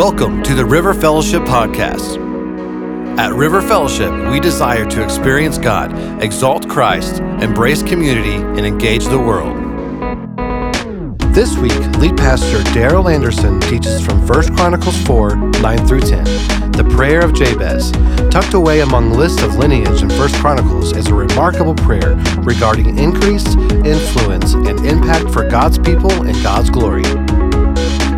[0.00, 2.16] Welcome to the River Fellowship Podcast.
[3.18, 5.92] At River Fellowship, we desire to experience God,
[6.22, 9.58] exalt Christ, embrace community, and engage the world.
[11.34, 16.24] This week, lead pastor Daryl Anderson teaches from 1 Chronicles 4 9 through 10,
[16.72, 17.92] the prayer of Jabez.
[18.30, 23.46] Tucked away among lists of lineage in 1 Chronicles is a remarkable prayer regarding increase,
[23.84, 27.04] influence, and impact for God's people and God's glory.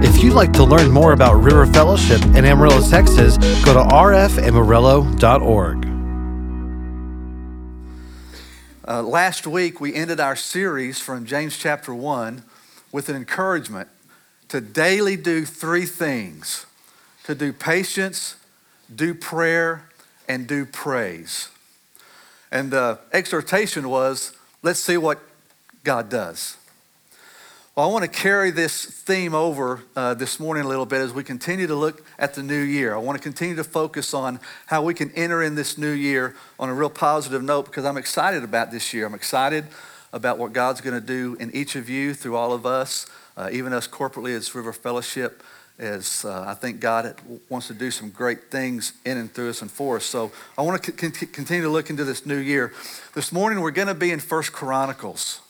[0.05, 5.87] If you'd like to learn more about River Fellowship in Amarillo, Texas, go to rfamarillo.org.
[8.89, 12.43] Uh, last week, we ended our series from James chapter 1
[12.91, 13.89] with an encouragement
[14.49, 16.67] to daily do three things
[17.23, 18.35] to do patience,
[18.93, 19.89] do prayer,
[20.29, 21.49] and do praise.
[22.51, 24.33] And the exhortation was
[24.63, 25.21] let's see what
[25.85, 26.57] God does.
[27.75, 31.15] Well, I want to carry this theme over uh, this morning a little bit as
[31.15, 32.95] we continue to look at the new year.
[32.95, 36.37] I want to continue to focus on how we can enter in this new year
[36.59, 39.07] on a real positive note because I'm excited about this year.
[39.07, 39.65] I'm excited
[40.13, 43.07] about what God's going to do in each of you through all of us,
[43.39, 45.43] uh, even us corporately as River Fellowship.
[45.79, 47.15] As uh, I think God
[47.49, 50.05] wants to do some great things in and through us and for us.
[50.05, 52.75] So I want to c- continue to look into this new year.
[53.15, 55.41] This morning we're going to be in First Chronicles.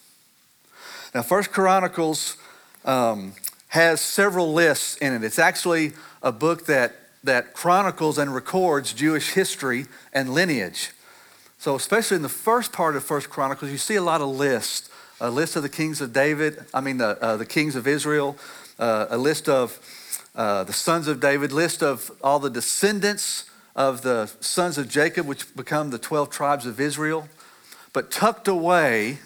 [1.14, 2.38] Now, First Chronicles
[2.86, 3.34] um,
[3.68, 5.22] has several lists in it.
[5.22, 10.92] It's actually a book that, that chronicles and records Jewish history and lineage.
[11.58, 14.88] So, especially in the first part of First Chronicles, you see a lot of lists.
[15.20, 18.36] A list of the kings of David, I mean, the, uh, the kings of Israel,
[18.78, 19.78] uh, a list of
[20.34, 23.44] uh, the sons of David, list of all the descendants
[23.76, 27.28] of the sons of Jacob, which become the 12 tribes of Israel.
[27.92, 29.18] But tucked away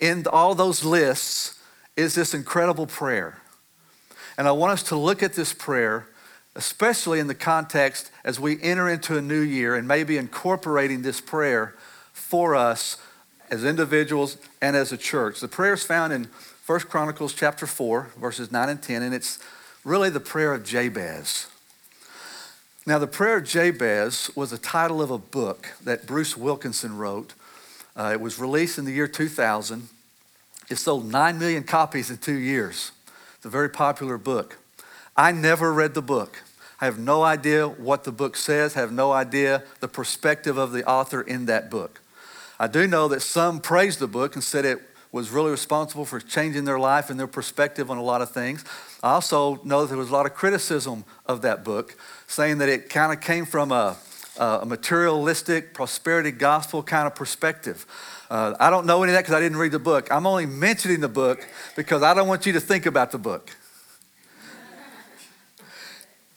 [0.00, 1.58] in all those lists
[1.96, 3.40] is this incredible prayer.
[4.36, 6.06] And I want us to look at this prayer,
[6.54, 11.20] especially in the context as we enter into a new year and maybe incorporating this
[11.20, 11.74] prayer
[12.12, 12.96] for us
[13.50, 15.40] as individuals and as a church.
[15.40, 16.28] The prayer is found in
[16.66, 19.38] 1 Chronicles chapter 4, verses 9 and 10, and it's
[19.84, 21.46] really the prayer of Jabez.
[22.86, 27.34] Now, the prayer of Jabez was the title of a book that Bruce Wilkinson wrote
[27.98, 29.88] uh, it was released in the year 2000.
[30.70, 32.92] It sold 9 million copies in two years.
[33.36, 34.58] It's a very popular book.
[35.16, 36.42] I never read the book.
[36.80, 40.70] I have no idea what the book says, I have no idea the perspective of
[40.70, 42.00] the author in that book.
[42.60, 44.78] I do know that some praised the book and said it
[45.10, 48.64] was really responsible for changing their life and their perspective on a lot of things.
[49.02, 51.96] I also know that there was a lot of criticism of that book,
[52.28, 53.96] saying that it kind of came from a
[54.38, 57.86] uh, a materialistic prosperity gospel kind of perspective.
[58.30, 60.08] Uh, I don't know any of that because I didn't read the book.
[60.10, 63.50] I'm only mentioning the book because I don't want you to think about the book.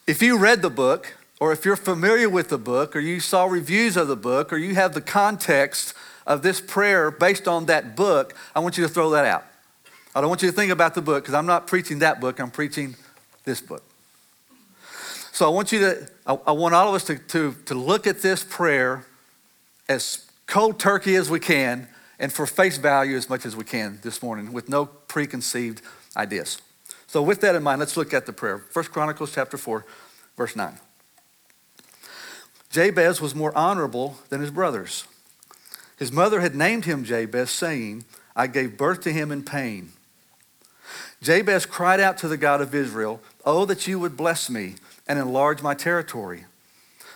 [0.08, 3.46] if you read the book, or if you're familiar with the book, or you saw
[3.46, 5.94] reviews of the book, or you have the context
[6.28, 9.46] of this prayer based on that book, I want you to throw that out.
[10.16, 12.40] I don't want you to think about the book because I'm not preaching that book,
[12.40, 12.96] I'm preaching
[13.44, 13.84] this book.
[15.32, 18.22] So I want you to, I, want all of us to, to, to look at
[18.22, 19.06] this prayer
[19.88, 21.88] as cold turkey as we can
[22.20, 25.82] and for face value as much as we can this morning with no preconceived
[26.18, 26.62] ideas.
[27.08, 28.58] So with that in mind, let's look at the prayer.
[28.58, 29.86] First Chronicles chapter 4,
[30.36, 30.78] verse 9.
[32.70, 35.06] Jabez was more honorable than his brothers.
[35.98, 38.04] His mother had named him Jabez, saying,
[38.36, 39.92] I gave birth to him in pain.
[41.22, 44.76] Jabez cried out to the God of Israel, Oh, that you would bless me
[45.08, 46.46] and enlarge my territory.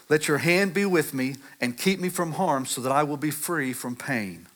[0.10, 3.18] Let your hand be with me and keep me from harm so that I will
[3.18, 4.48] be free from pain.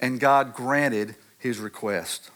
[0.00, 2.30] And God granted his request.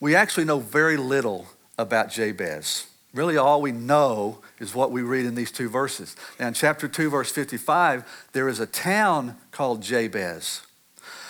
[0.00, 1.46] We actually know very little
[1.78, 2.86] about Jabez.
[3.14, 6.16] Really, all we know is what we read in these two verses.
[6.38, 10.62] Now, in chapter 2, verse 55, there is a town called Jabez.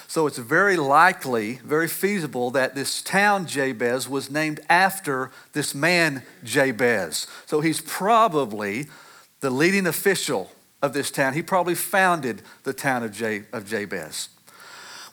[0.08, 6.22] So it's very likely, very feasible that this town Jabez was named after this man
[6.44, 7.26] Jabez.
[7.46, 8.86] So he's probably
[9.40, 10.50] the leading official
[10.82, 11.34] of this town.
[11.34, 14.28] He probably founded the town of, Jabez.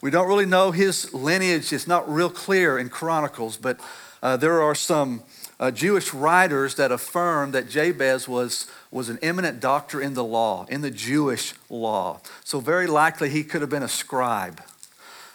[0.00, 3.80] We don't really know his lineage, it's not real clear in Chronicles, but
[4.22, 5.22] uh, there are some
[5.58, 10.66] uh, Jewish writers that affirm that Jabez was, was an eminent doctor in the law,
[10.68, 12.20] in the Jewish law.
[12.44, 14.60] So, very likely he could have been a scribe.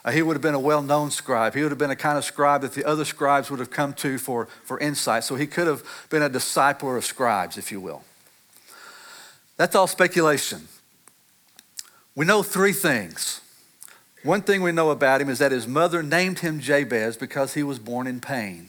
[0.05, 1.53] Uh, he would have been a well known scribe.
[1.53, 3.93] He would have been a kind of scribe that the other scribes would have come
[3.95, 5.23] to for, for insight.
[5.23, 8.03] So he could have been a discipler of scribes, if you will.
[9.57, 10.67] That's all speculation.
[12.15, 13.41] We know three things.
[14.23, 17.63] One thing we know about him is that his mother named him Jabez because he
[17.63, 18.67] was born in pain.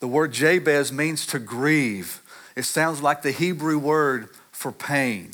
[0.00, 2.22] The word Jabez means to grieve.
[2.54, 5.32] It sounds like the Hebrew word for pain.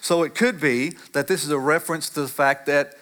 [0.00, 2.94] So it could be that this is a reference to the fact that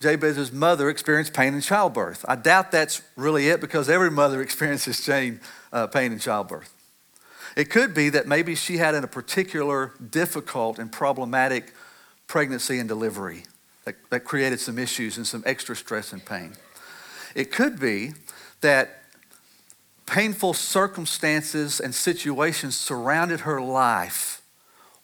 [0.00, 2.24] Jabez's mother experienced pain in childbirth.
[2.28, 5.40] I doubt that's really it because every mother experiences pain,
[5.72, 6.72] uh, pain in childbirth.
[7.56, 11.72] It could be that maybe she had a particular difficult and problematic
[12.28, 13.42] pregnancy and delivery
[13.84, 16.52] that, that created some issues and some extra stress and pain.
[17.34, 18.12] It could be
[18.60, 19.02] that
[20.06, 24.42] painful circumstances and situations surrounded her life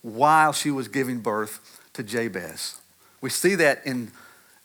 [0.02, 2.80] while she was giving birth to Jabez.
[3.20, 4.12] We see that in,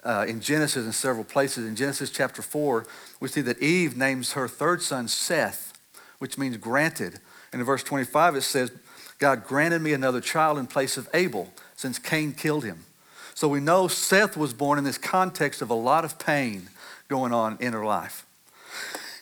[0.04, 1.66] uh, in Genesis in several places.
[1.66, 2.86] In Genesis chapter 4,
[3.20, 5.74] we see that Eve names her third son Seth,
[6.20, 7.20] which means granted.
[7.52, 8.72] And in verse 25, it says,
[9.18, 12.86] God granted me another child in place of Abel, since Cain killed him.
[13.34, 16.70] So we know Seth was born in this context of a lot of pain
[17.08, 18.26] going on in her life.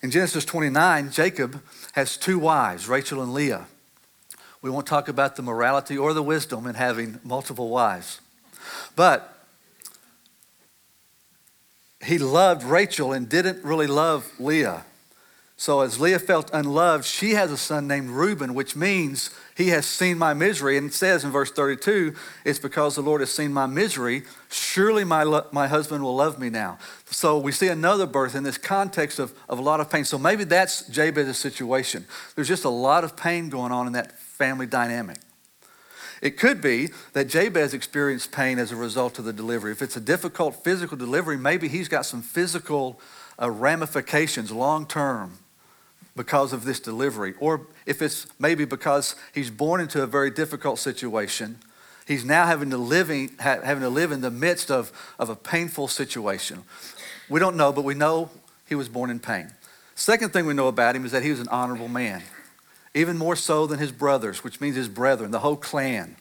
[0.03, 1.61] In Genesis 29, Jacob
[1.93, 3.67] has two wives, Rachel and Leah.
[4.61, 8.19] We won't talk about the morality or the wisdom in having multiple wives.
[8.95, 9.36] But
[12.05, 14.85] he loved Rachel and didn't really love Leah.
[15.59, 19.87] So as Leah felt unloved, she has a son named Reuben, which means he has
[19.87, 20.77] seen my misery.
[20.77, 22.13] And it says in verse 32,
[22.45, 24.21] it's because the Lord has seen my misery.
[24.51, 26.77] Surely my, lo- my husband will love me now.
[27.09, 30.05] So we see another birth in this context of, of a lot of pain.
[30.05, 32.05] So maybe that's Jabez's situation.
[32.35, 35.17] There's just a lot of pain going on in that family dynamic.
[36.21, 39.71] It could be that Jabez experienced pain as a result of the delivery.
[39.71, 42.99] If it's a difficult physical delivery, maybe he's got some physical
[43.39, 45.39] uh, ramifications long term
[46.15, 50.79] because of this delivery, or if it's maybe because he's born into a very difficult
[50.79, 51.59] situation,
[52.07, 55.87] he's now having to, living, having to live in the midst of, of a painful
[55.87, 56.63] situation.
[57.29, 58.31] We don't know, but we know
[58.67, 59.51] he was born in pain.
[59.95, 62.23] Second thing we know about him is that he was an honorable man,
[62.97, 66.15] even more so than his brothers, which means his brethren, the whole clan.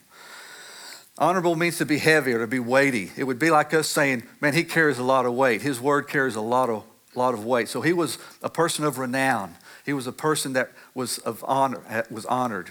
[1.19, 3.11] Honorable means to be heavy or to be weighty.
[3.17, 5.63] It would be like us saying, man, he carries a lot of weight.
[5.63, 6.85] His word carries a lot of,
[7.15, 7.69] lot of weight.
[7.69, 9.55] So he was a person of renown.
[9.87, 12.71] He was a person that was, of honor, was honored.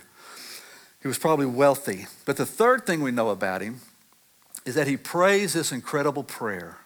[1.02, 2.06] He was probably wealthy.
[2.26, 3.82] But the third thing we know about him
[4.66, 6.78] is that he prays this incredible prayer.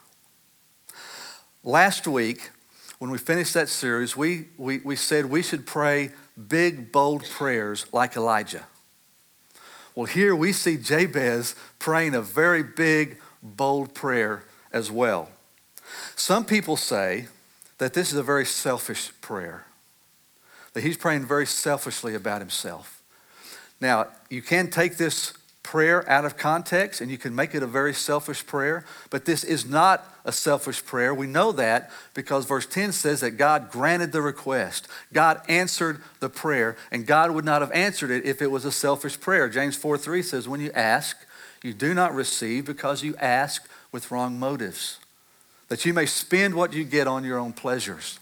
[1.64, 2.52] Last week,
[3.00, 6.12] when we finished that series, we, we, we said we should pray
[6.48, 8.66] big, bold prayers like Elijah.
[9.96, 15.30] Well, here we see Jabez praying a very big, bold prayer as well.
[16.16, 17.28] Some people say
[17.80, 19.66] that this is a very selfish prayer
[20.74, 23.02] that he's praying very selfishly about himself.
[23.82, 25.34] Now, you can take this
[25.64, 29.44] prayer out of context and you can make it a very selfish prayer, but this
[29.44, 31.12] is not a selfish prayer.
[31.14, 34.88] We know that because verse 10 says that God granted the request.
[35.12, 38.72] God answered the prayer, and God would not have answered it if it was a
[38.72, 39.50] selfish prayer.
[39.50, 41.18] James 4 3 says, When you ask,
[41.64, 45.00] you do not receive because you ask with wrong motives,
[45.68, 48.20] that you may spend what you get on your own pleasures.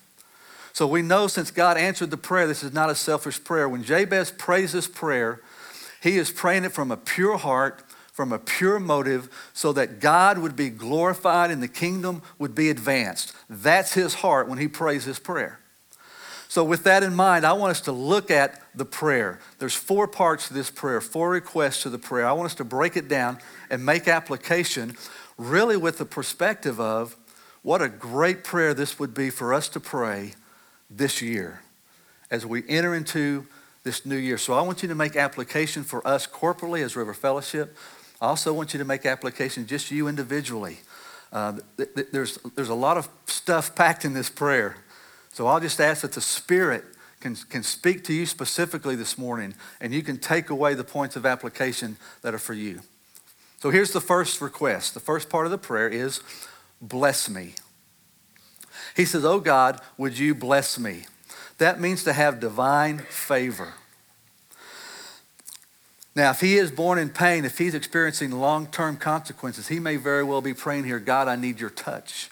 [0.71, 3.67] So we know since God answered the prayer, this is not a selfish prayer.
[3.67, 5.41] When Jabez prays this prayer,
[6.01, 7.83] he is praying it from a pure heart,
[8.17, 12.71] from a pure motive, so that God would be glorified and the kingdom would be
[12.71, 13.31] advanced.
[13.47, 15.59] That's his heart when he prays his prayer.
[16.47, 19.37] So, with that in mind, I want us to look at the prayer.
[19.59, 22.25] There's four parts to this prayer, four requests to the prayer.
[22.25, 23.37] I want us to break it down
[23.69, 24.97] and make application
[25.37, 27.15] really with the perspective of
[27.61, 30.33] what a great prayer this would be for us to pray
[30.89, 31.61] this year
[32.31, 33.45] as we enter into
[33.83, 34.37] this new year.
[34.37, 37.77] So I want you to make application for us corporately as River Fellowship.
[38.19, 40.77] I also want you to make application just you individually.
[41.31, 44.77] Uh, th- th- there's, there's a lot of stuff packed in this prayer.
[45.33, 46.83] So I'll just ask that the Spirit
[47.19, 51.15] can, can speak to you specifically this morning and you can take away the points
[51.15, 52.81] of application that are for you.
[53.59, 54.93] So here's the first request.
[54.93, 56.21] The first part of the prayer is
[56.81, 57.53] bless me.
[58.95, 61.05] He says, Oh God, would you bless me?
[61.57, 63.73] That means to have divine favor.
[66.17, 69.97] Now, if he is born in pain, if he's experiencing long term consequences, he may
[69.97, 72.29] very well be praying here God, I need your touch.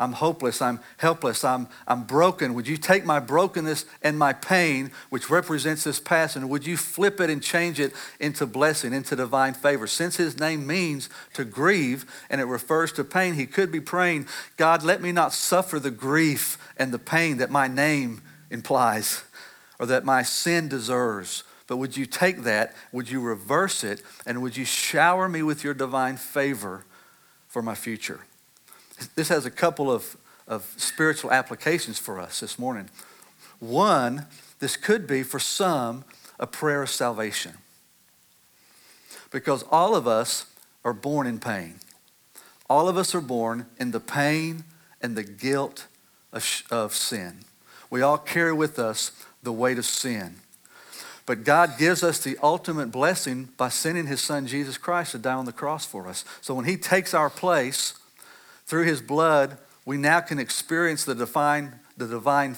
[0.00, 0.62] I'm hopeless.
[0.62, 1.44] I'm helpless.
[1.44, 2.54] I'm, I'm broken.
[2.54, 6.00] Would you take my brokenness and my pain, which represents this
[6.36, 9.86] and would you flip it and change it into blessing, into divine favor?
[9.86, 14.26] Since his name means to grieve and it refers to pain, he could be praying,
[14.56, 19.22] God, let me not suffer the grief and the pain that my name implies
[19.78, 21.44] or that my sin deserves.
[21.68, 25.62] But would you take that, would you reverse it, and would you shower me with
[25.62, 26.84] your divine favor
[27.46, 28.20] for my future?
[29.14, 30.16] This has a couple of,
[30.48, 32.88] of spiritual applications for us this morning.
[33.60, 34.26] One,
[34.58, 36.04] this could be for some
[36.40, 37.54] a prayer of salvation.
[39.30, 40.46] Because all of us
[40.84, 41.74] are born in pain.
[42.70, 44.64] All of us are born in the pain
[45.02, 45.86] and the guilt
[46.32, 47.40] of, of sin.
[47.90, 50.36] We all carry with us the weight of sin.
[51.28, 55.34] But God gives us the ultimate blessing by sending his son Jesus Christ to die
[55.34, 56.24] on the cross for us.
[56.40, 57.92] So when he takes our place
[58.64, 62.56] through his blood, we now can experience the divine, the divine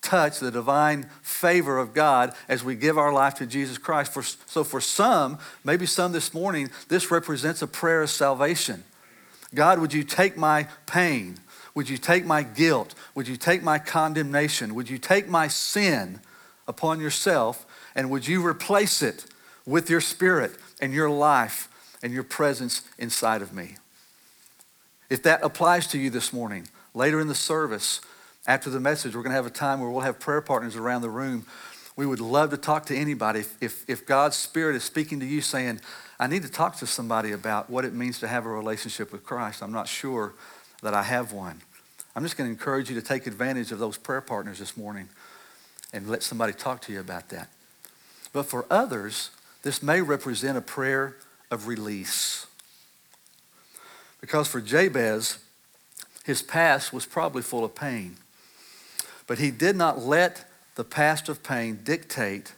[0.00, 4.14] touch, the divine favor of God as we give our life to Jesus Christ.
[4.14, 8.84] For, so for some, maybe some this morning, this represents a prayer of salvation.
[9.54, 11.36] God, would you take my pain?
[11.74, 12.94] Would you take my guilt?
[13.14, 14.74] Would you take my condemnation?
[14.74, 16.20] Would you take my sin
[16.66, 17.65] upon yourself?
[17.96, 19.24] And would you replace it
[19.64, 21.68] with your spirit and your life
[22.02, 23.76] and your presence inside of me?
[25.08, 28.00] If that applies to you this morning, later in the service,
[28.46, 31.02] after the message, we're going to have a time where we'll have prayer partners around
[31.02, 31.46] the room.
[31.96, 33.40] We would love to talk to anybody.
[33.40, 35.80] If, if, if God's Spirit is speaking to you saying,
[36.20, 39.24] I need to talk to somebody about what it means to have a relationship with
[39.24, 40.34] Christ, I'm not sure
[40.82, 41.62] that I have one.
[42.14, 45.08] I'm just going to encourage you to take advantage of those prayer partners this morning
[45.92, 47.48] and let somebody talk to you about that.
[48.36, 49.30] But for others,
[49.62, 51.16] this may represent a prayer
[51.50, 52.46] of release.
[54.20, 55.38] Because for Jabez,
[56.22, 58.18] his past was probably full of pain.
[59.26, 62.52] But he did not let the past of pain dictate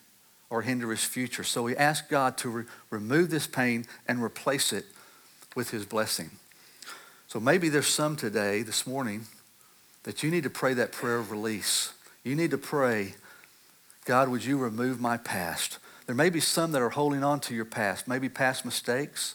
[0.51, 1.45] or hinder his future.
[1.45, 4.85] So he asked God to re- remove this pain and replace it
[5.55, 6.31] with his blessing.
[7.29, 9.27] So maybe there's some today, this morning,
[10.03, 11.93] that you need to pray that prayer of release.
[12.25, 13.15] You need to pray,
[14.09, 15.77] God, would you remove my past?
[16.07, 19.35] There may be some that are holding on to your past, maybe past mistakes,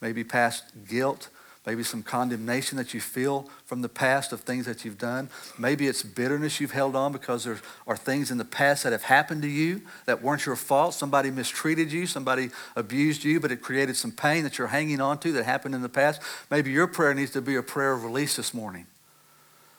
[0.00, 1.28] maybe past guilt,
[1.66, 5.28] maybe some condemnation that you feel from the past of things that you've done.
[5.58, 9.02] Maybe it's bitterness you've held on because there are things in the past that have
[9.02, 10.94] happened to you that weren't your fault.
[10.94, 15.18] Somebody mistreated you, somebody abused you, but it created some pain that you're hanging on
[15.18, 16.22] to that happened in the past.
[16.50, 18.86] Maybe your prayer needs to be a prayer of release this morning.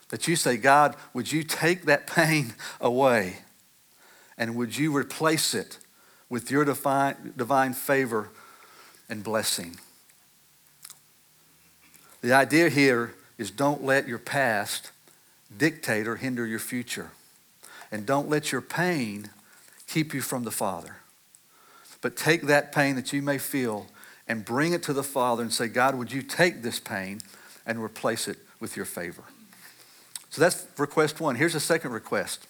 [0.10, 3.38] That you say, God, would you take that pain away
[4.44, 5.78] and would you replace it
[6.28, 8.30] with your divine, divine favor
[9.08, 9.78] and blessing?
[12.20, 14.92] The idea here is don't let your past
[15.58, 17.12] dictate or hinder your future.
[17.90, 19.30] And don't let your pain
[19.88, 20.98] keep you from the Father.
[22.02, 23.88] But take that pain that you may feel
[24.28, 27.22] and bring it to the Father and say, God, would you take this pain
[27.66, 29.24] and replace it with your favor?
[30.32, 31.38] So that's request one.
[31.38, 32.46] Here's a second request.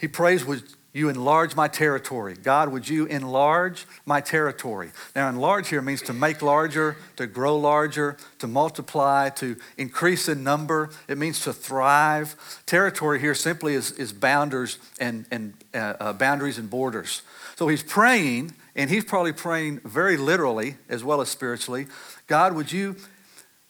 [0.00, 2.34] He prays, Would you enlarge my territory.
[2.34, 4.90] God, would you enlarge my territory?
[5.14, 10.42] Now, enlarge here means to make larger, to grow larger, to multiply, to increase in
[10.42, 10.90] number.
[11.06, 12.34] It means to thrive.
[12.66, 17.22] Territory here simply is, is boundaries and, and uh, uh, boundaries and borders.
[17.54, 21.86] So he's praying, and he's probably praying very literally as well as spiritually.
[22.26, 22.96] God, would you,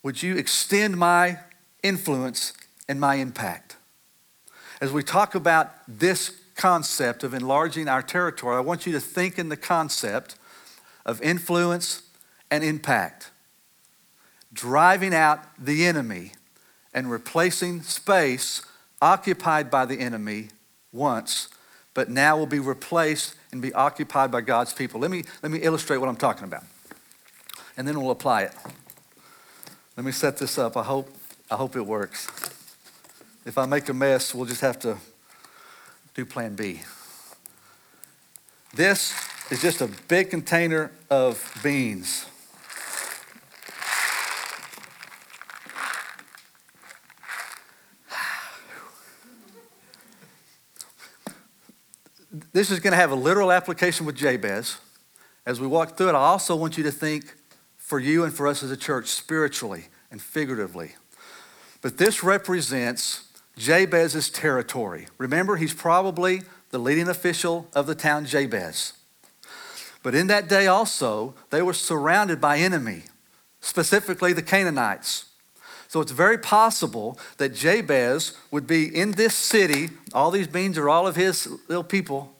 [0.03, 1.39] would you extend my
[1.83, 2.55] influence
[2.89, 3.70] and my impact?
[4.81, 9.39] As we talk about this concept of enlarging our territory, I want you to think
[9.39, 10.37] in the concept
[11.05, 12.03] of influence
[12.51, 13.31] and impact,
[14.53, 16.33] driving out the enemy
[16.95, 18.63] and replacing space
[19.03, 20.49] occupied by the enemy
[20.93, 21.49] once,
[21.93, 25.01] but now will be replaced and be occupied by God's people.
[25.01, 26.65] Let me, let me illustrate what I'm talking about,
[27.77, 28.55] and then we'll apply it.
[29.97, 30.77] Let me set this up.
[30.77, 31.15] I hope,
[31.51, 32.50] I hope it works.
[33.47, 34.99] If I make a mess, we'll just have to
[36.13, 36.83] do plan B.
[38.75, 39.15] This
[39.51, 42.27] is just a big container of beans.
[52.53, 54.77] This is going to have a literal application with Jabez.
[55.47, 57.35] As we walk through it, I also want you to think
[57.79, 60.93] for you and for us as a church spiritually and figuratively.
[61.81, 63.30] But this represents
[63.61, 65.07] Jabez's territory.
[65.19, 68.95] Remember, he's probably the leading official of the town Jabez.
[70.03, 73.03] But in that day also, they were surrounded by enemy,
[73.61, 75.27] specifically the Canaanites.
[75.89, 79.91] So it's very possible that Jabez would be in this city.
[80.15, 82.33] All these beings are all of his little people.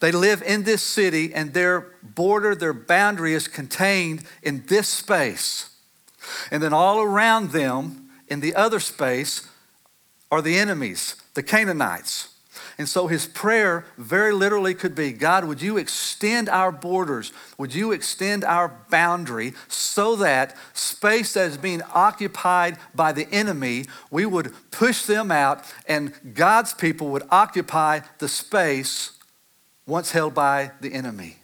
[0.00, 5.68] They live in this city, and their border, their boundary is contained in this space.
[6.50, 9.46] And then all around them, in the other space,
[10.32, 12.30] are the enemies, the Canaanites.
[12.78, 17.32] And so his prayer very literally could be God, would you extend our borders?
[17.58, 23.84] Would you extend our boundary so that space that is being occupied by the enemy,
[24.10, 29.12] we would push them out and God's people would occupy the space
[29.86, 31.36] once held by the enemy?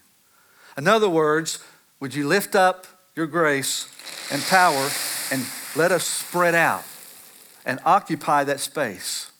[0.78, 1.62] In other words,
[2.00, 3.86] would you lift up your grace
[4.32, 4.88] and power
[5.30, 5.44] and
[5.76, 6.84] let us spread out
[7.68, 9.30] and occupy that space?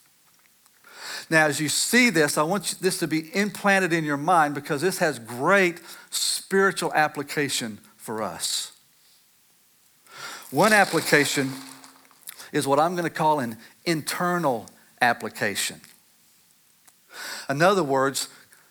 [1.30, 4.80] Now, as you see this, I want this to be implanted in your mind because
[4.80, 5.80] this has great
[6.11, 8.73] spiritual application for us.
[10.50, 11.50] One application
[12.52, 14.66] is what I'm going to call an internal
[15.02, 15.80] application.
[17.50, 18.28] In other words,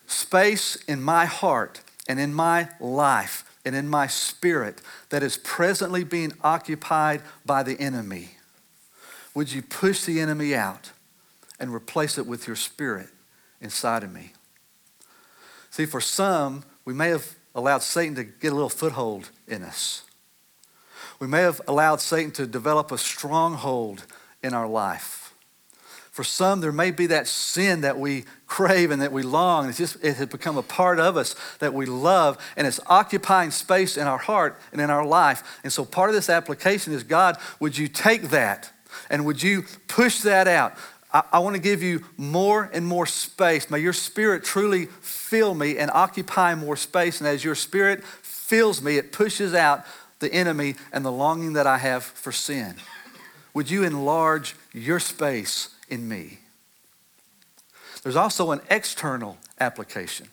[0.08, 6.04] space in my heart and in my life and in my spirit that is presently
[6.04, 8.30] being occupied by the enemy.
[9.38, 10.92] Would you push the enemy out?
[11.60, 13.08] and replace it with your spirit
[13.62, 14.34] inside of me.
[15.70, 20.04] See, for some, we may have allowed Satan to get a little foothold in us.
[21.20, 24.06] We may have allowed Satan to develop a stronghold
[24.44, 25.34] in our life.
[26.12, 29.70] For some, there may be that sin that we crave and that we long.
[29.70, 33.52] It's just, it has become a part of us that we love, and it's occupying
[33.52, 35.60] space in our heart and in our life.
[35.64, 38.72] And so, part of this application is God, would you take that
[39.10, 40.74] and would you push that out?
[41.12, 43.70] I, want to give you more and more space.
[43.70, 47.22] May your spirit truly fill me and occupy more space.
[47.22, 49.86] And as your spirit fills me, it pushes out
[50.20, 52.76] the enemy and the longing that I have for sin.
[53.54, 56.40] Would you enlarge your space in me?
[58.04, 60.28] There's also an external application,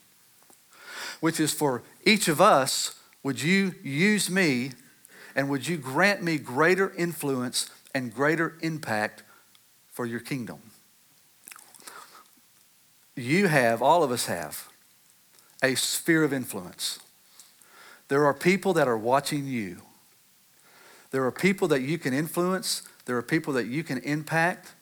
[1.21, 4.73] which is for each of us would you use me
[5.35, 9.23] and would you grant me greater influence and greater impact
[9.87, 10.61] for your kingdom.
[13.17, 14.69] You have, all of us have,
[15.63, 16.99] a sphere of influence.
[18.09, 19.83] There are people that are watching you.
[21.13, 22.83] There are people that you can influence.
[23.07, 24.73] There are people that you can impact.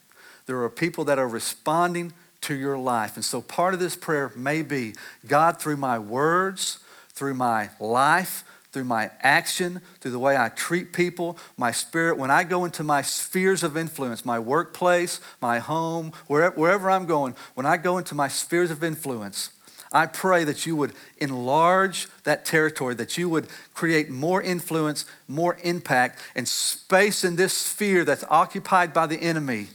[0.46, 3.16] There are people that are responding to your life.
[3.16, 4.94] And so part of this prayer may be
[5.26, 6.78] God, through my words,
[7.10, 12.16] through my life, through my action, through the way I treat people, my spirit.
[12.16, 17.06] When I go into my spheres of influence, my workplace, my home, wherever, wherever I'm
[17.06, 19.50] going, when I go into my spheres of influence,
[19.92, 25.58] I pray that you would enlarge that territory, that you would create more influence, more
[25.62, 29.66] impact, and space in this sphere that's occupied by the enemy,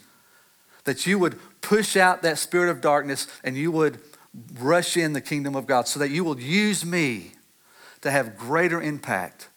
[0.85, 3.99] that you would push out that spirit of darkness and you would
[4.59, 7.33] rush in the kingdom of God so that you will use me
[8.01, 9.49] to have greater impact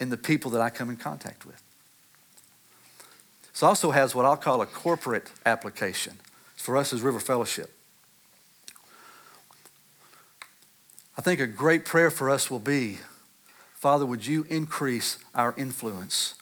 [0.00, 1.62] in the people that I come in contact with.
[3.52, 6.18] This also has what I'll call a corporate application
[6.56, 7.72] for us as River Fellowship.
[11.16, 12.98] I think a great prayer for us will be
[13.74, 16.34] Father, would you increase our influence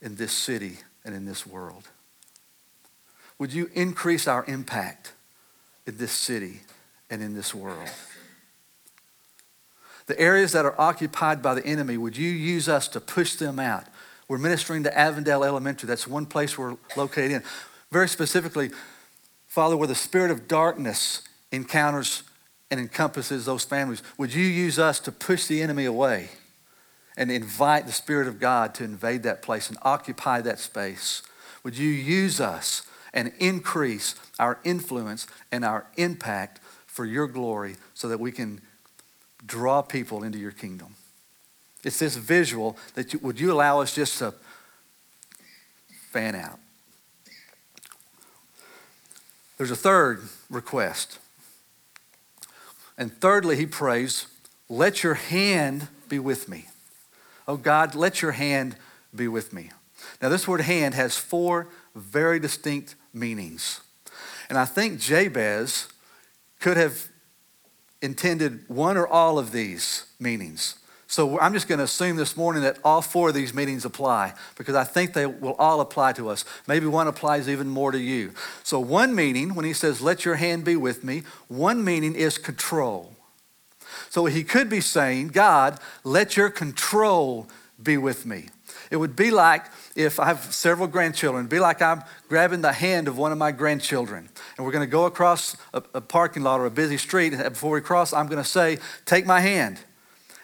[0.00, 1.88] in this city and in this world?
[3.38, 5.12] Would you increase our impact
[5.86, 6.60] in this city
[7.10, 7.88] and in this world?
[10.06, 13.58] The areas that are occupied by the enemy, would you use us to push them
[13.58, 13.84] out?
[14.28, 15.86] We're ministering to Avondale Elementary.
[15.86, 17.42] That's one place we're located in.
[17.90, 18.70] Very specifically,
[19.46, 22.22] Father, where the spirit of darkness encounters
[22.70, 26.30] and encompasses those families, would you use us to push the enemy away
[27.16, 31.22] and invite the Spirit of God to invade that place and occupy that space?
[31.62, 38.08] Would you use us and increase our influence and our impact for your glory so
[38.08, 38.60] that we can
[39.46, 40.96] draw people into your kingdom.
[41.82, 44.34] It's this visual that you, would you allow us just to
[46.10, 46.58] fan out?
[49.58, 51.18] There's a third request.
[52.96, 54.26] And thirdly, he prays,
[54.68, 56.66] Let your hand be with me.
[57.46, 58.76] Oh God, let your hand
[59.14, 59.70] be with me.
[60.20, 63.80] Now, this word hand has four very distinct meanings.
[64.48, 65.88] And I think Jabez
[66.60, 67.08] could have
[68.04, 70.76] intended one or all of these meanings.
[71.06, 74.34] So I'm just going to assume this morning that all four of these meanings apply
[74.56, 76.44] because I think they will all apply to us.
[76.66, 78.32] Maybe one applies even more to you.
[78.62, 82.36] So, one meaning, when he says, Let your hand be with me, one meaning is
[82.36, 83.12] control.
[84.10, 87.48] So he could be saying, God, let your control
[87.82, 88.48] be with me.
[88.90, 93.06] It would be like if I have several grandchildren, be like I'm grabbing the hand
[93.06, 96.60] of one of my grandchildren and we're going to go across a, a, parking lot
[96.60, 97.32] or a busy street.
[97.32, 99.78] And before we cross, I'm going to say, Take my hand.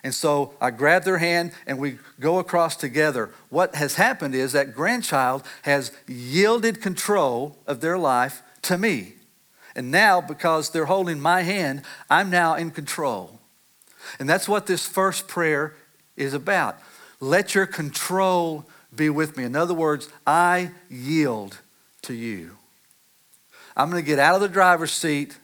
[0.02, 3.30] And so I grab their hand and we go across together.
[3.50, 9.14] What has happened is that grandchild has yielded control of their life to me.
[9.76, 13.40] And now, because they're holding my hand, I'm now in control.
[14.18, 15.74] And that's what this first prayer
[16.16, 16.78] is about.
[17.20, 19.44] Let your control be with me.
[19.44, 21.58] In other words, I yield
[22.02, 22.56] to you.
[23.76, 25.38] I'm going to get out of the driver's seat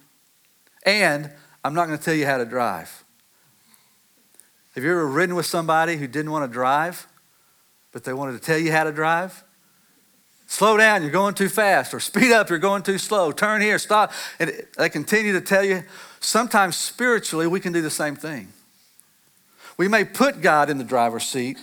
[0.85, 1.30] and
[1.64, 3.04] I'm not going to tell you how to drive.
[4.74, 7.06] Have you ever ridden with somebody who didn't want to drive,
[7.92, 9.42] but they wanted to tell you how to drive?
[10.46, 13.32] Slow down, you're going too fast, or speed up, you're going too slow.
[13.32, 14.12] Turn here, stop.
[14.38, 15.82] And they continue to tell you.
[16.20, 18.52] Sometimes spiritually, we can do the same thing.
[19.76, 21.59] We may put God in the driver's seat,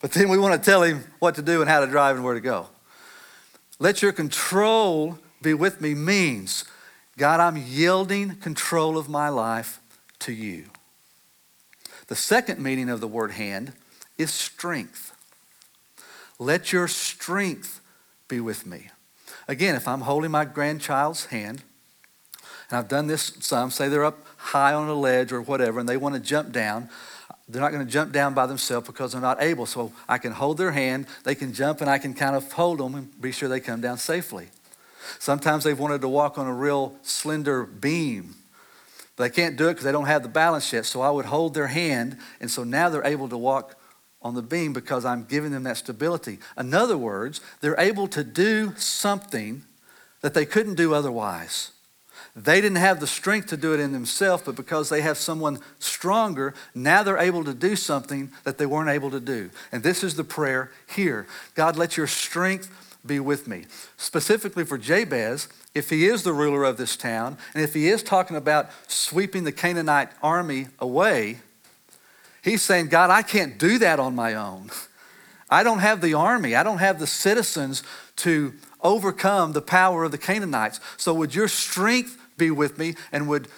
[0.00, 2.24] but then we want to tell him what to do and how to drive and
[2.24, 2.68] where to go.
[3.78, 6.64] Let your control be with me means,
[7.16, 9.80] God, I'm yielding control of my life
[10.20, 10.66] to you.
[12.08, 13.72] The second meaning of the word hand
[14.16, 15.14] is strength.
[16.38, 17.80] Let your strength
[18.28, 18.90] be with me.
[19.46, 21.62] Again, if I'm holding my grandchild's hand,
[22.70, 25.88] and I've done this some, say they're up high on a ledge or whatever, and
[25.88, 26.88] they want to jump down,
[27.48, 29.64] they're not going to jump down by themselves because they're not able.
[29.64, 32.78] So I can hold their hand, they can jump, and I can kind of hold
[32.78, 34.48] them and be sure they come down safely.
[35.18, 38.34] Sometimes they've wanted to walk on a real slender beam.
[39.16, 40.84] But they can't do it because they don't have the balance yet.
[40.84, 43.76] So I would hold their hand, and so now they're able to walk
[44.20, 46.38] on the beam because I'm giving them that stability.
[46.58, 49.64] In other words, they're able to do something
[50.20, 51.72] that they couldn't do otherwise.
[52.36, 55.58] They didn't have the strength to do it in themselves, but because they have someone
[55.78, 59.50] stronger, now they're able to do something that they weren't able to do.
[59.72, 62.70] And this is the prayer here God, let your strength
[63.04, 63.64] be with me.
[63.96, 68.02] Specifically for Jabez, if he is the ruler of this town, and if he is
[68.02, 71.38] talking about sweeping the Canaanite army away,
[72.42, 74.70] he's saying, God, I can't do that on my own.
[75.50, 77.82] I don't have the army, I don't have the citizens
[78.16, 80.80] to overcome the power of the Canaanites.
[80.96, 83.48] So would your strength be with me, and would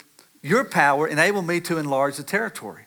[0.43, 2.87] your power enable me to enlarge the territory?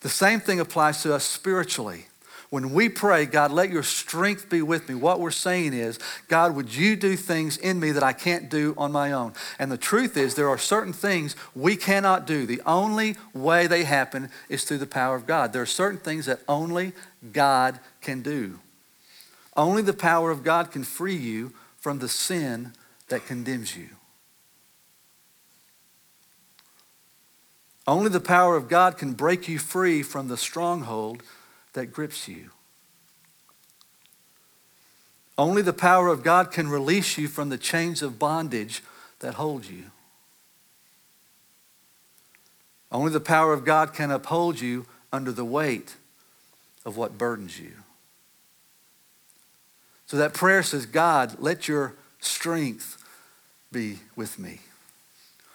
[0.00, 2.06] The same thing applies to us spiritually.
[2.50, 5.98] When we pray, God, let your strength be with me, what we're saying is,
[6.28, 9.32] God, would you do things in me that I can't do on my own?
[9.58, 12.46] And the truth is, there are certain things we cannot do.
[12.46, 15.52] The only way they happen is through the power of God.
[15.52, 16.92] There are certain things that only
[17.32, 18.60] God can do.
[19.56, 22.72] Only the power of God can free you from the sin
[23.08, 23.88] that condemns you.
[27.86, 31.22] Only the power of God can break you free from the stronghold
[31.74, 32.50] that grips you.
[35.36, 38.82] Only the power of God can release you from the chains of bondage
[39.20, 39.84] that hold you.
[42.90, 45.96] Only the power of God can uphold you under the weight
[46.86, 47.72] of what burdens you.
[50.06, 53.02] So that prayer says, God, let your strength
[53.72, 54.60] be with me.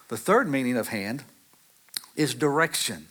[0.09, 1.23] The third meaning of hand
[2.15, 3.07] is direction.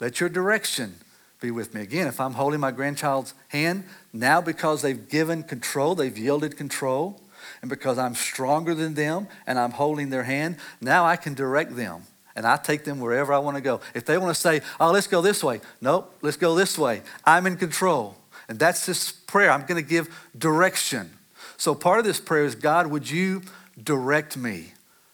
[0.00, 0.96] Let your direction
[1.40, 1.82] be with me.
[1.82, 7.20] Again, if I'm holding my grandchild's hand, now because they've given control, they've yielded control,
[7.60, 11.76] and because I'm stronger than them and I'm holding their hand, now I can direct
[11.76, 12.02] them
[12.34, 13.80] and I take them wherever I want to go.
[13.94, 17.02] If they want to say, oh, let's go this way, nope, let's go this way.
[17.24, 18.16] I'm in control.
[18.48, 19.50] And that's this prayer.
[19.50, 21.10] I'm going to give direction.
[21.56, 23.42] So part of this prayer is God, would you
[23.82, 24.72] direct me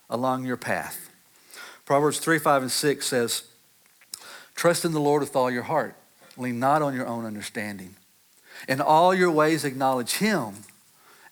[0.09, 1.08] along your path?
[1.89, 3.45] Proverbs 3, 5, and 6 says,
[4.55, 5.95] Trust in the Lord with all your heart.
[6.37, 7.97] Lean not on your own understanding.
[8.69, 10.53] In all your ways acknowledge him,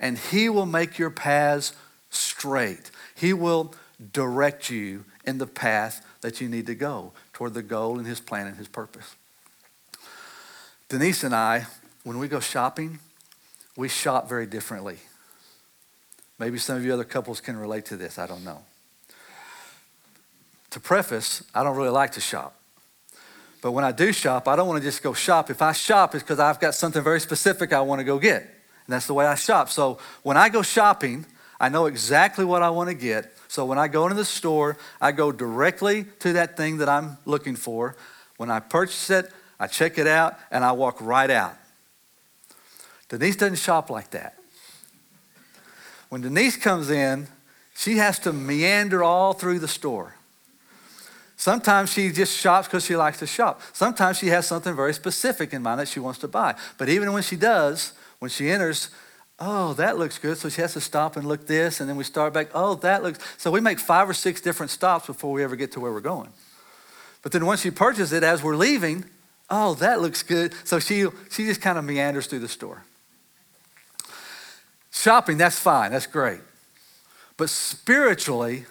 [0.00, 1.74] and he will make your paths
[2.08, 2.90] straight.
[3.14, 3.74] He will
[4.14, 8.20] direct you in the path that you need to go toward the goal and his
[8.20, 9.14] plan and his purpose.
[10.88, 11.66] Denise and I,
[12.02, 13.00] when we go shopping,
[13.76, 14.96] we shop very differently.
[16.38, 18.18] Maybe some of you other couples can relate to this.
[18.18, 18.62] I don't know
[20.76, 22.54] to preface, I don't really like to shop.
[23.62, 25.48] But when I do shop, I don't want to just go shop.
[25.48, 28.42] If I shop, it's because I've got something very specific I want to go get.
[28.42, 29.70] And that's the way I shop.
[29.70, 31.24] So when I go shopping,
[31.58, 33.32] I know exactly what I want to get.
[33.48, 37.16] So when I go into the store, I go directly to that thing that I'm
[37.24, 37.96] looking for.
[38.36, 41.56] When I purchase it, I check it out, and I walk right out.
[43.08, 44.36] Denise doesn't shop like that.
[46.10, 47.28] When Denise comes in,
[47.74, 50.15] she has to meander all through the store.
[51.36, 53.60] Sometimes she just shops because she likes to shop.
[53.72, 56.54] Sometimes she has something very specific in mind that she wants to buy.
[56.78, 58.88] But even when she does, when she enters,
[59.38, 60.38] oh, that looks good.
[60.38, 63.02] So she has to stop and look this, and then we start back, oh, that
[63.02, 63.18] looks.
[63.36, 66.00] So we make five or six different stops before we ever get to where we're
[66.00, 66.30] going.
[67.22, 69.04] But then once she purchases it, as we're leaving,
[69.50, 70.54] oh, that looks good.
[70.64, 72.84] So she, she just kind of meanders through the store.
[74.90, 76.40] Shopping, that's fine, that's great.
[77.36, 78.64] But spiritually,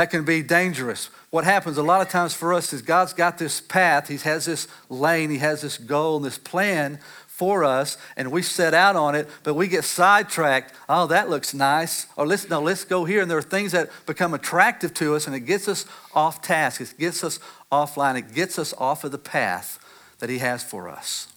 [0.00, 1.10] that can be dangerous.
[1.28, 4.46] What happens a lot of times for us is God's got this path, He has
[4.46, 8.96] this lane, He has this goal and this plan for us, and we set out
[8.96, 10.72] on it, but we get sidetracked.
[10.88, 12.06] Oh, that looks nice.
[12.16, 13.20] Or let's no, let's go here.
[13.20, 15.84] And there are things that become attractive to us, and it gets us
[16.14, 16.80] off task.
[16.80, 17.38] It gets us
[17.70, 18.16] offline.
[18.16, 19.78] It gets us off of the path
[20.20, 21.28] that He has for us.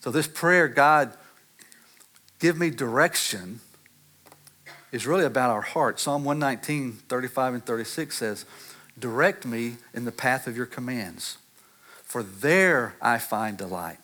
[0.00, 1.12] So this prayer, God,
[2.38, 3.60] give me direction
[4.92, 5.98] is really about our heart.
[5.98, 8.44] Psalm 119, 35 and 36 says,
[8.98, 11.38] Direct me in the path of your commands,
[12.04, 13.98] for there I find delight.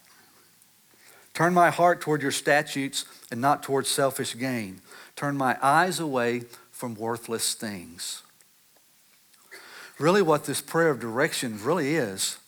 [1.35, 4.81] Turn my heart toward your statutes and not toward selfish gain.
[5.15, 8.23] Turn my eyes away from worthless things.
[9.99, 12.39] Really, what this prayer of direction really is,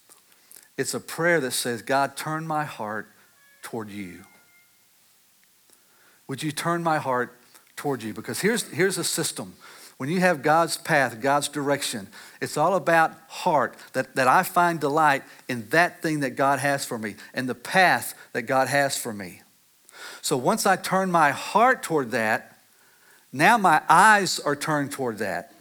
[0.76, 3.08] it's a prayer that says, God, turn my heart
[3.60, 4.20] toward you.
[6.26, 7.36] Would you turn my heart
[7.80, 8.12] toward you.
[8.12, 9.54] Because here's, here's a system.
[9.96, 14.78] When you have God's path, God's direction, it's all about heart, that, that I find
[14.78, 18.98] delight in that thing that God has for me and the path that God has
[18.98, 19.40] for me.
[20.20, 22.58] So once I turn my heart toward that,
[23.32, 25.54] now my eyes are turned toward that.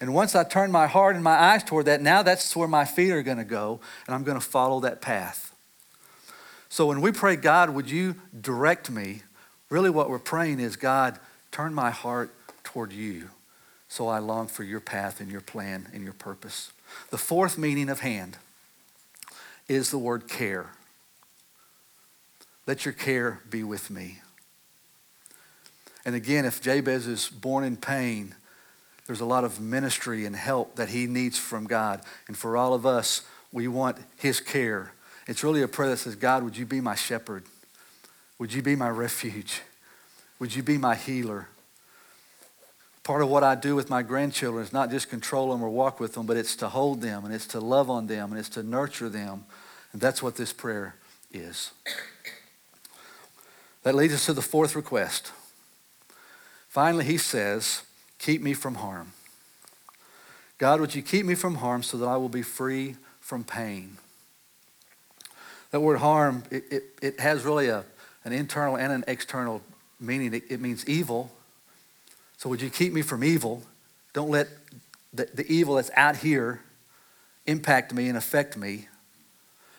[0.00, 2.86] And once I turn my heart and my eyes toward that, now that's where my
[2.86, 5.54] feet are going to go, and I'm going to follow that path.
[6.70, 9.22] So when we pray, God, would you direct me?
[9.68, 11.18] Really, what we're praying is, God,
[11.56, 12.28] Turn my heart
[12.64, 13.30] toward you
[13.88, 16.70] so I long for your path and your plan and your purpose.
[17.08, 18.36] The fourth meaning of hand
[19.66, 20.66] is the word care.
[22.66, 24.18] Let your care be with me.
[26.04, 28.34] And again, if Jabez is born in pain,
[29.06, 32.02] there's a lot of ministry and help that he needs from God.
[32.28, 34.92] And for all of us, we want his care.
[35.26, 37.44] It's really a prayer that says, God, would you be my shepherd?
[38.38, 39.62] Would you be my refuge?
[40.38, 41.48] Would you be my healer?
[43.02, 46.00] Part of what I do with my grandchildren is not just control them or walk
[46.00, 48.48] with them, but it's to hold them and it's to love on them and it's
[48.50, 49.44] to nurture them.
[49.92, 50.96] And that's what this prayer
[51.32, 51.70] is.
[53.84, 55.32] That leads us to the fourth request.
[56.68, 57.82] Finally, he says,
[58.18, 59.12] Keep me from harm.
[60.58, 63.98] God, would you keep me from harm so that I will be free from pain?
[65.70, 67.84] That word harm, it, it, it has really a,
[68.24, 69.62] an internal and an external
[70.00, 71.30] meaning it, it means evil.
[72.36, 73.62] So would you keep me from evil?
[74.12, 74.48] Don't let
[75.12, 76.60] the, the evil that's out here
[77.46, 78.88] impact me and affect me.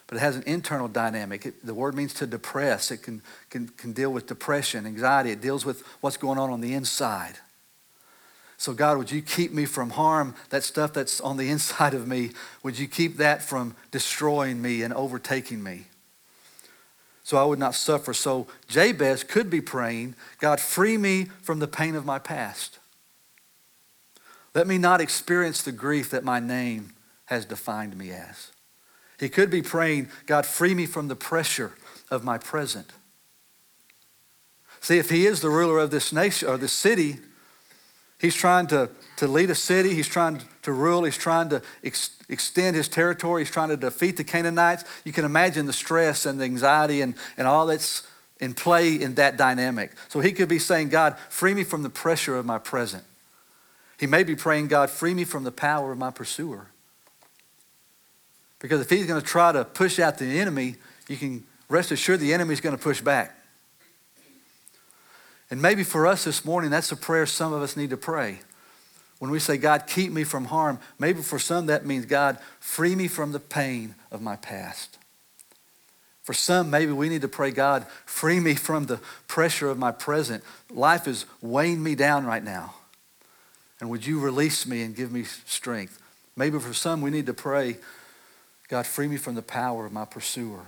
[0.07, 1.45] But it has an internal dynamic.
[1.45, 2.91] It, the word means to depress.
[2.91, 5.31] It can, can, can deal with depression, anxiety.
[5.31, 7.35] It deals with what's going on on the inside.
[8.57, 12.07] So, God, would you keep me from harm, that stuff that's on the inside of
[12.07, 12.31] me?
[12.63, 15.87] Would you keep that from destroying me and overtaking me?
[17.27, 18.13] So I would not suffer.
[18.13, 22.79] So Jabez could be praying, God, free me from the pain of my past.
[24.55, 26.93] Let me not experience the grief that my name
[27.25, 28.53] has defined me as.
[29.19, 31.73] He could be praying, God, free me from the pressure
[32.09, 32.91] of my present.
[34.79, 37.17] See, if he is the ruler of this nation or this city,
[38.19, 42.11] he's trying to, to lead a city, he's trying to rule, he's trying to ex-
[42.27, 43.41] extend his territory.
[43.41, 44.83] He's trying to defeat the Canaanites.
[45.05, 48.05] You can imagine the stress and the anxiety and, and all that's
[48.41, 49.93] in play in that dynamic.
[50.09, 53.05] So he could be saying, God, free me from the pressure of my present.
[53.97, 56.67] He may be praying, God, free me from the power of my pursuer.
[58.59, 60.75] Because if he's going to try to push out the enemy,
[61.07, 63.39] you can rest assured the enemy's going to push back.
[65.49, 68.39] And maybe for us this morning, that's a prayer some of us need to pray.
[69.19, 72.95] When we say, God, keep me from harm, maybe for some that means, God, free
[72.95, 74.97] me from the pain of my past.
[76.23, 79.91] For some, maybe we need to pray, God, free me from the pressure of my
[79.91, 80.43] present.
[80.69, 82.75] Life is weighing me down right now.
[83.79, 86.01] And would you release me and give me strength?
[86.35, 87.77] Maybe for some, we need to pray,
[88.67, 90.65] God, free me from the power of my pursuer.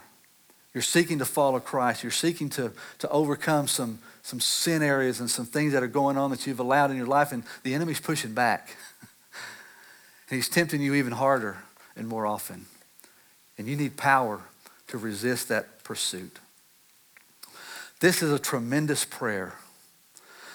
[0.73, 2.03] You're seeking to follow Christ.
[2.03, 6.15] You're seeking to, to overcome some, some sin areas and some things that are going
[6.15, 8.75] on that you've allowed in your life, and the enemy's pushing back.
[10.29, 11.57] and he's tempting you even harder
[11.95, 12.67] and more often.
[13.57, 14.41] And you need power
[14.89, 16.37] to resist that pursuit.
[18.01, 19.55] This is a tremendous prayer.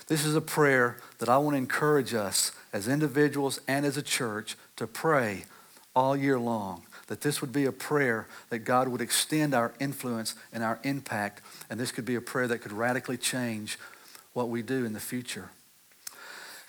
[0.07, 4.03] This is a prayer that I want to encourage us as individuals and as a
[4.03, 5.47] church to pray
[5.97, 10.35] all year long that this would be a prayer that God would extend our influence
[10.53, 13.79] and our impact, and this could be a prayer that could radically change
[14.33, 15.51] what we do in the future.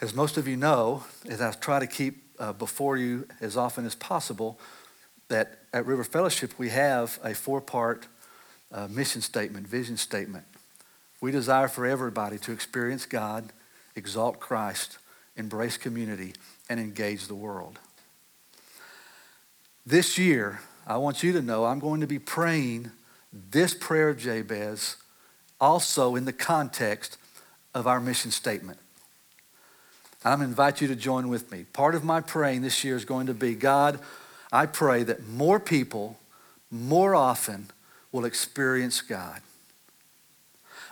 [0.01, 3.85] As most of you know, as I try to keep uh, before you as often
[3.85, 4.59] as possible,
[5.29, 8.07] that at River Fellowship we have a four part
[8.71, 10.45] uh, mission statement, vision statement.
[11.21, 13.51] We desire for everybody to experience God
[13.95, 14.97] exalt Christ,
[15.35, 16.33] embrace community,
[16.69, 17.79] and engage the world.
[19.87, 22.91] This year, I want you to know I'm going to be praying
[23.31, 24.95] this prayer of Jabez
[25.61, 27.19] also in the context
[27.75, 28.79] of our mission statement.
[30.23, 31.65] I'm going to invite you to join with me.
[31.71, 33.99] Part of my praying this year is going to be God,
[34.51, 36.17] I pray that more people,
[36.71, 37.69] more often,
[38.11, 39.41] will experience God.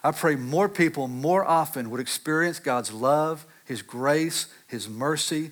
[0.03, 5.49] I pray more people more often would experience God's love, His grace, His mercy,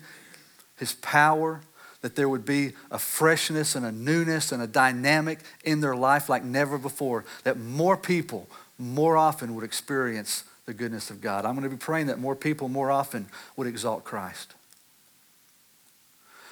[0.76, 1.62] His power,
[2.02, 6.28] that there would be a freshness and a newness and a dynamic in their life
[6.28, 11.44] like never before, that more people more often would experience the goodness of God.
[11.44, 14.54] I'm going to be praying that more people more often would exalt Christ.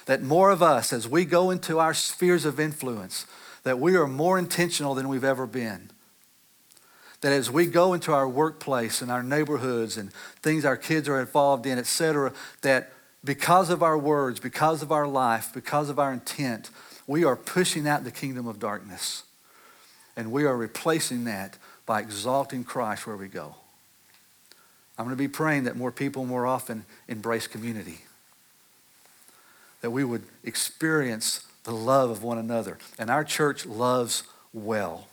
[0.05, 3.25] That more of us, as we go into our spheres of influence,
[3.63, 5.91] that we are more intentional than we've ever been.
[7.21, 10.11] That as we go into our workplace and our neighborhoods and
[10.41, 12.33] things our kids are involved in, et cetera,
[12.63, 12.91] that
[13.23, 16.69] because of our words, because of our life, because of our intent,
[17.07, 19.23] we are pushing out the kingdom of darkness.
[20.15, 23.55] And we are replacing that by exalting Christ where we go.
[24.97, 28.01] I'm going to be praying that more people more often embrace community.
[29.81, 32.77] That we would experience the love of one another.
[32.99, 35.07] And our church loves well.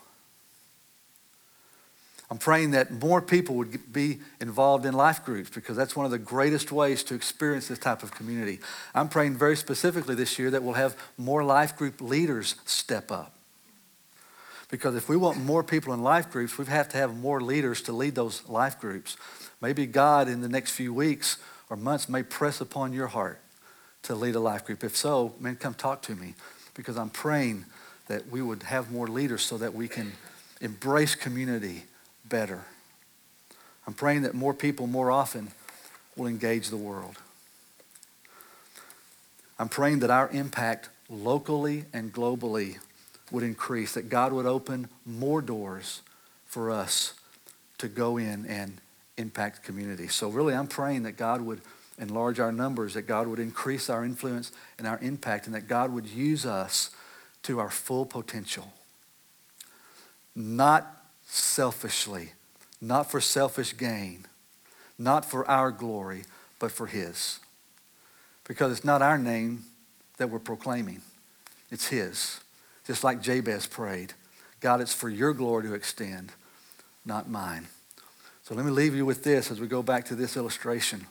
[2.30, 6.12] I'm praying that more people would be involved in life groups because that's one of
[6.12, 8.60] the greatest ways to experience this type of community.
[8.94, 13.34] I'm praying very specifically this year that we'll have more life group leaders step up.
[14.70, 17.80] Because if we want more people in life groups, we have to have more leaders
[17.82, 19.16] to lead those life groups.
[19.62, 21.38] Maybe God in the next few weeks
[21.70, 23.40] or months may press upon your heart
[24.02, 24.84] to lead a life group.
[24.84, 26.34] If so, man, come talk to me
[26.74, 27.64] because I'm praying
[28.08, 30.12] that we would have more leaders so that we can
[30.60, 31.84] embrace community
[32.28, 32.64] better.
[33.86, 35.48] I'm praying that more people more often
[36.16, 37.16] will engage the world.
[39.58, 42.78] I'm praying that our impact locally and globally
[43.30, 46.02] would increase, that God would open more doors
[46.46, 47.14] for us
[47.78, 48.80] to go in and
[49.16, 50.08] impact community.
[50.08, 51.60] So, really, I'm praying that God would
[51.98, 55.92] enlarge our numbers, that God would increase our influence and our impact, and that God
[55.92, 56.90] would use us
[57.42, 58.72] to our full potential.
[60.34, 60.97] Not
[61.28, 62.32] selfishly,
[62.80, 64.26] not for selfish gain,
[64.98, 66.24] not for our glory,
[66.58, 67.38] but for His.
[68.44, 69.64] Because it's not our name
[70.16, 71.02] that we're proclaiming,
[71.70, 72.40] it's His.
[72.86, 74.14] Just like Jabez prayed
[74.60, 76.32] God, it's for your glory to extend,
[77.04, 77.68] not mine.
[78.42, 81.06] So let me leave you with this as we go back to this illustration.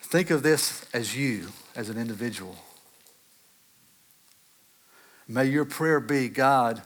[0.00, 2.56] Think of this as you, as an individual.
[5.26, 6.82] May your prayer be God,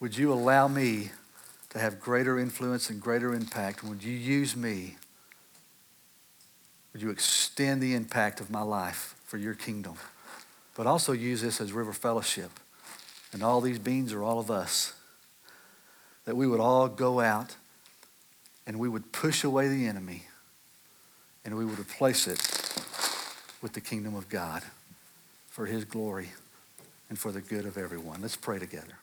[0.00, 1.10] would you allow me
[1.70, 3.84] to have greater influence and greater impact?
[3.84, 4.96] Would you use me?
[6.92, 9.94] Would you extend the impact of my life for your kingdom?
[10.74, 12.50] But also use this as River Fellowship.
[13.32, 14.92] And all these beings are all of us.
[16.24, 17.54] That we would all go out
[18.66, 20.24] and we would push away the enemy
[21.44, 22.40] and we would replace it
[23.62, 24.64] with the kingdom of God
[25.48, 26.30] for his glory
[27.12, 28.22] and for the good of everyone.
[28.22, 28.94] Let's pray together.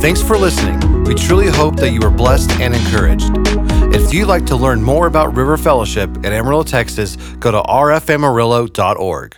[0.00, 1.04] Thanks for listening.
[1.04, 3.30] We truly hope that you are blessed and encouraged.
[3.94, 9.36] If you'd like to learn more about River Fellowship in Amarillo, Texas, go to rfamarillo.org.